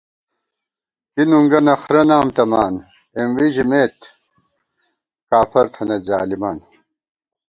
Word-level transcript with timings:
کی 1.13 1.23
نُنگہ 1.29 1.59
نخرہ 1.65 2.03
نام 2.09 2.27
تمان، 2.35 2.73
اېم 3.17 3.29
وی 3.37 3.47
ژِمېت 3.55 3.97
کافر 5.29 5.65
تھنَئیت 5.73 6.01
ظالِمان 6.07 6.57